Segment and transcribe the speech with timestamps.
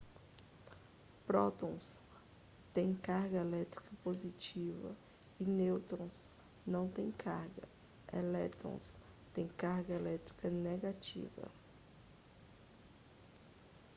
[1.27, 1.99] prótons
[2.73, 4.95] têm carga elétrica positiva
[5.39, 6.27] e nêutrons
[6.65, 7.69] não têm carga
[8.11, 8.97] elétrons
[9.31, 11.51] têm carga elétrica negativa